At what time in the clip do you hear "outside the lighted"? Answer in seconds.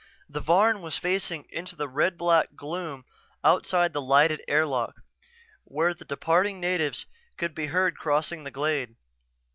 3.43-4.43